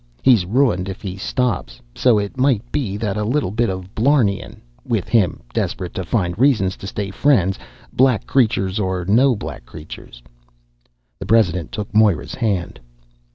He's 0.23 0.47
ruined 0.47 0.89
if 0.89 1.03
he 1.03 1.15
stops. 1.15 1.79
So 1.93 2.17
it 2.17 2.35
might 2.35 2.71
be 2.71 2.97
that 2.97 3.17
a 3.17 3.23
little 3.23 3.51
bit 3.51 3.69
of 3.69 3.93
blarneyin' 3.93 4.59
with 4.83 5.07
him 5.07 5.41
desperate 5.53 5.93
to 5.93 6.03
find 6.03 6.35
reason 6.39 6.71
to 6.71 6.87
stay 6.87 7.11
friends, 7.11 7.59
black 7.93 8.25
creature 8.25 8.71
or 8.81 9.05
no 9.05 9.35
black 9.35 9.63
creatures" 9.63 10.23
The 11.19 11.27
president 11.27 11.71
took 11.71 11.93
Moira's 11.93 12.33
hand. 12.33 12.79